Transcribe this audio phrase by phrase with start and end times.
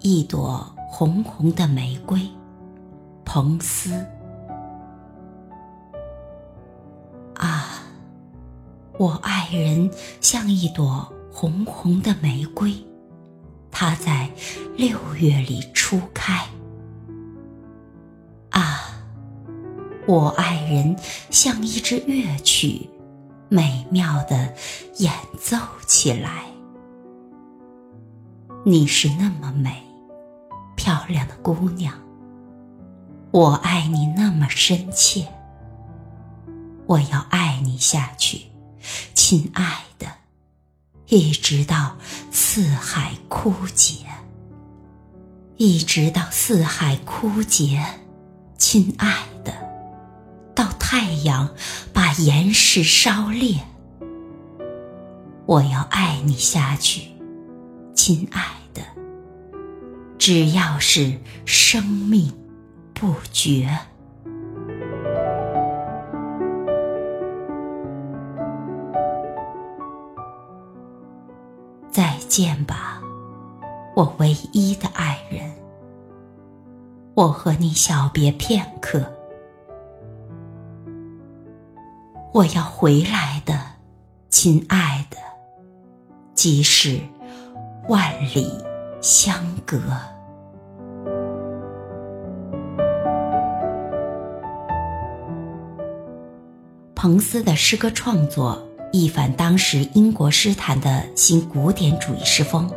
[0.00, 2.20] 一朵红红的玫瑰，
[3.24, 4.06] 彭斯。
[7.34, 7.82] 啊，
[8.96, 9.90] 我爱人
[10.20, 12.72] 像一朵红红的玫瑰，
[13.72, 14.30] 它在
[14.76, 16.44] 六月里初开。
[18.50, 18.80] 啊，
[20.06, 20.96] 我爱人
[21.30, 22.88] 像一支乐曲，
[23.48, 24.54] 美妙的
[24.98, 25.56] 演奏
[25.86, 26.44] 起来。
[28.64, 29.82] 你是那么美，
[30.88, 31.92] 漂亮的姑娘。
[33.30, 35.26] 我爱你那么深切，
[36.86, 38.46] 我要爱你下去，
[39.12, 40.06] 亲爱的，
[41.08, 41.98] 一直到
[42.30, 44.06] 四海枯竭，
[45.58, 47.84] 一直到四海枯竭，
[48.56, 49.52] 亲爱的，
[50.54, 51.50] 到太阳
[51.92, 53.60] 把岩石烧裂，
[55.44, 57.10] 我要爱你下去，
[57.94, 58.57] 亲爱。
[60.18, 61.12] 只要是
[61.46, 62.30] 生命
[62.92, 63.68] 不绝，
[71.90, 73.00] 再见吧，
[73.94, 75.50] 我唯一的爱人。
[77.14, 79.10] 我和你小别片刻，
[82.34, 83.58] 我要回来的，
[84.28, 85.16] 亲爱的，
[86.34, 87.00] 即使
[87.88, 88.67] 万里。
[89.00, 89.80] 相隔。
[96.94, 98.60] 彭斯的诗歌创作
[98.92, 102.68] 一反当时英国诗坛的新古典主义诗风，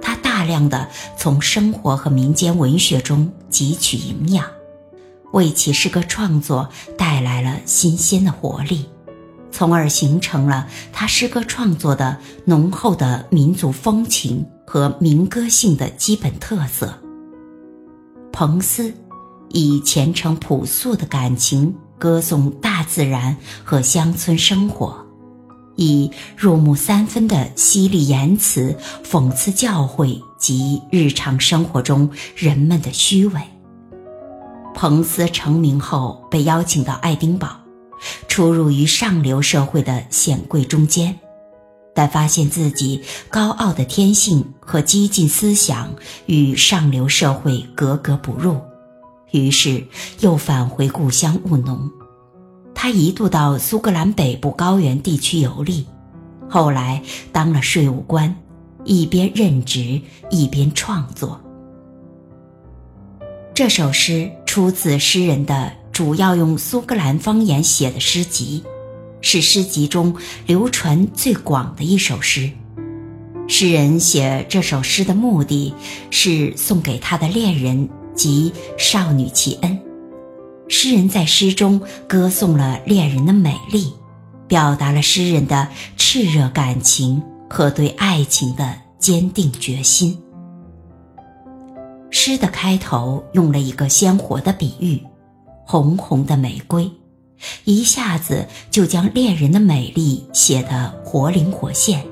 [0.00, 4.44] 他大量的从生活和民间文学中汲取营养，
[5.32, 8.88] 为其诗歌创作带来了新鲜的活力，
[9.52, 14.44] 从而形成了他诗歌创作的浓厚的民族风情。
[14.64, 16.98] 和民歌性的基本特色。
[18.32, 18.90] 彭斯
[19.50, 24.96] 以虔诚朴素的感情歌颂大自然和乡村生活，
[25.76, 28.74] 以入木三分的犀利言辞
[29.04, 33.42] 讽刺教会及日常生活中人们的虚伪。
[34.74, 37.61] 彭斯成名后被邀请到爱丁堡，
[38.32, 41.18] 出入于上流社会的显贵中间。
[41.94, 45.94] 但发现自己高傲的天性和激进思想
[46.24, 48.58] 与上流社会格格不入，
[49.32, 49.84] 于是
[50.20, 51.90] 又返回故乡务农。
[52.74, 55.86] 他一度到苏格兰北部高原地区游历，
[56.48, 58.34] 后来当了税务官，
[58.84, 60.00] 一边任职
[60.30, 61.38] 一边创作。
[63.52, 68.64] 这首诗出自诗人的主要用苏格兰方言写的诗集。
[69.24, 70.16] 是诗集中
[70.46, 72.50] 流传最广的一首诗。
[73.46, 75.72] 诗人写这首诗的目的
[76.10, 79.78] 是送给他的恋人及少女齐恩。
[80.68, 83.92] 诗人在诗中歌颂了恋人的美丽，
[84.48, 90.20] 表达了诗人的炽热感情和对爱情的坚定决心。
[92.10, 95.00] 诗的开头用了一个鲜活的比喻：
[95.72, 96.90] 红红的玫瑰。
[97.64, 102.04] 一下子就将恋人的美丽写得活灵活现，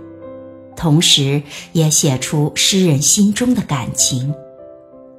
[0.75, 4.35] 同时也写出诗人心中的感情。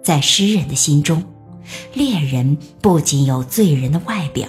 [0.03, 1.23] 在诗人的心中，
[1.93, 4.47] 恋人不仅有醉人的外表，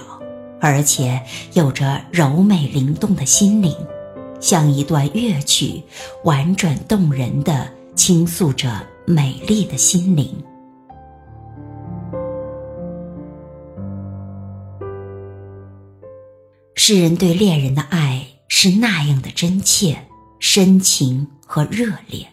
[0.59, 1.21] 而且
[1.53, 3.77] 有着柔美灵动的心灵，
[4.41, 5.83] 像一段乐曲，
[6.25, 8.71] 婉转动人的倾诉着
[9.05, 10.35] 美丽的心灵。
[16.85, 20.05] 诗人对恋人的爱是那样的真切、
[20.41, 22.27] 深情和热烈。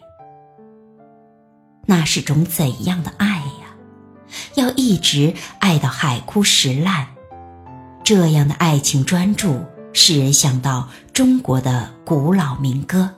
[1.85, 3.77] 那是种怎样的爱呀？
[4.55, 7.09] 要一直爱到海枯石烂。
[8.03, 13.13] 这样的爱情专注，使人想到中国的古老民歌：“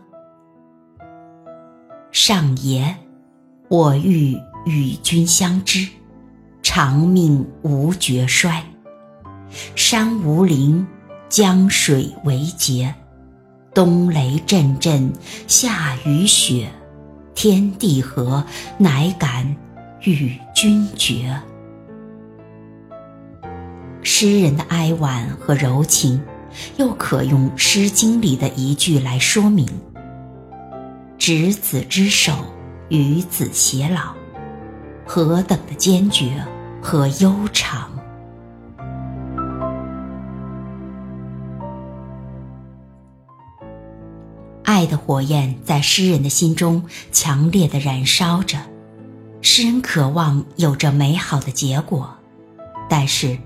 [2.11, 2.93] 上爷，
[3.69, 5.87] 我欲与君相知，
[6.61, 8.61] 长命无绝衰。
[9.77, 10.85] 山无陵。”
[11.31, 12.93] 江水为竭，
[13.73, 15.13] 冬雷阵阵，
[15.47, 16.69] 夏雨雪，
[17.33, 18.43] 天地合，
[18.78, 19.55] 乃敢
[20.01, 21.41] 与君绝。
[24.03, 26.22] 诗人的哀婉和柔情，
[26.75, 29.66] 又可用《诗经》里的一句来说明
[31.17, 32.34] ：“执子之手，
[32.89, 34.13] 与子偕老。”
[35.07, 36.45] 何等的坚决
[36.81, 37.89] 和悠长！
[44.81, 48.57] 爱的火焰在诗人的心中强烈的燃烧着，
[49.39, 52.11] 诗人渴望有着美好的结果，
[52.89, 53.37] 但是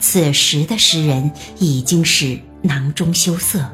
[0.00, 3.68] 此时的诗人已经是囊中羞涩。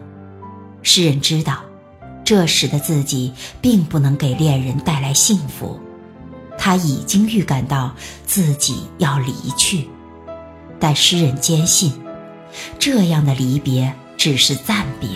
[0.83, 1.63] 诗人知道，
[2.25, 3.31] 这时的自己
[3.61, 5.79] 并不能给恋人带来幸福，
[6.57, 7.95] 他已经预感到
[8.27, 9.87] 自己要离去，
[10.81, 11.93] 但诗人坚信，
[12.79, 15.11] 这样的离别只是暂别，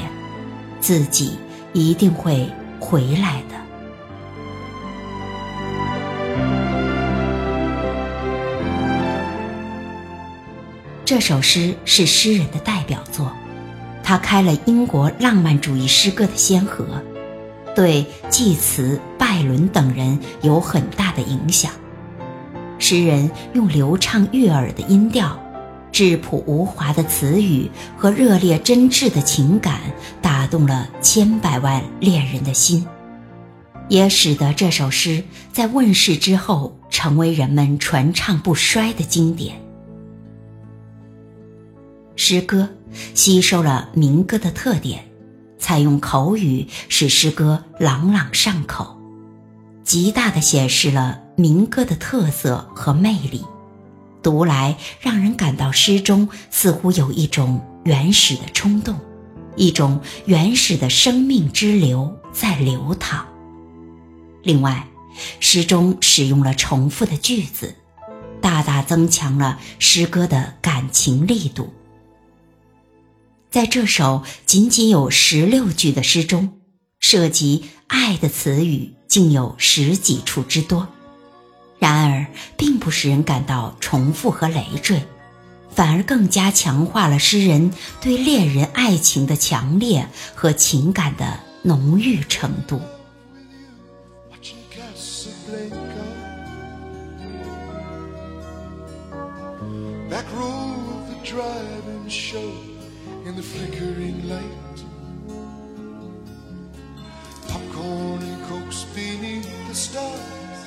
[0.78, 1.38] 自己
[1.76, 2.49] 一定会
[2.81, 3.56] 回来的。
[11.05, 13.31] 这首诗是诗人的代表作，
[14.02, 16.87] 他开了英国浪漫主义诗歌的先河，
[17.75, 21.70] 对济慈、拜伦等人有很大的影响。
[22.78, 25.38] 诗人用流畅悦耳的音调、
[25.93, 29.81] 质朴无华的词语和热烈真挚的情感，
[30.46, 32.87] 动了千百万恋人的心，
[33.88, 35.22] 也使得这首诗
[35.52, 39.60] 在问世之后成为人们传唱不衰的经典。
[42.14, 42.69] 诗歌
[43.14, 45.04] 吸收了民歌的特点，
[45.58, 48.96] 采用口语使诗歌朗朗上口，
[49.84, 53.44] 极大的显示了民歌的特色和魅力。
[54.22, 58.99] 读来让人感到诗中似乎有一种原始的冲动，
[59.56, 63.26] 一种原始的生命之流在流淌。
[64.43, 64.87] 另外，
[65.41, 67.75] 诗中使用了重复的句子，
[68.41, 71.73] 大大增强了诗歌的感情力度。
[73.50, 76.61] 在这首仅仅有十六句的诗中，
[77.00, 80.87] 涉及爱的词语竟有十几处之多。
[81.79, 82.26] 然而，
[82.56, 85.02] 并不使人感到重复和累赘，
[85.76, 87.70] 反而更加强化了诗人
[88.00, 92.81] 对恋人爱情的强烈和情感的浓郁程度。
[103.26, 104.78] in the flickering light.
[107.49, 110.61] Popcorn and cokes beneath the stars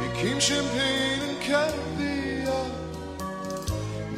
[0.00, 2.21] became champagne and caviar.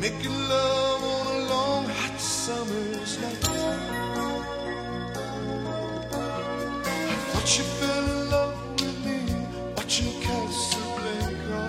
[0.04, 3.48] Making love on a long hot summer's night.
[6.84, 9.18] I thought you fell in love with me
[9.74, 11.62] watching Casablanca.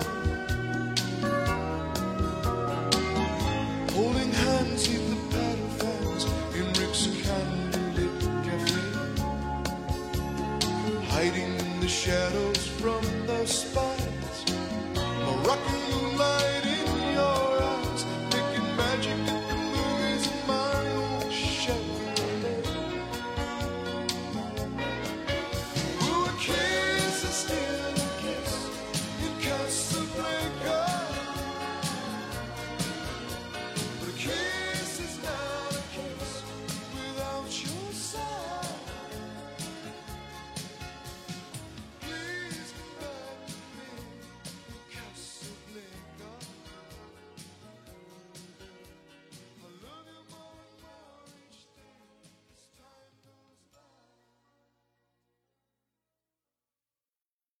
[3.94, 6.22] Holding hands in the battle fans
[6.58, 8.84] in Rick's candlelit cafe,
[11.08, 14.44] hiding in the shadows from the spies.
[15.24, 16.75] Moroccan moonlight